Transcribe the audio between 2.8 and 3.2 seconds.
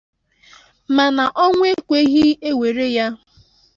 ya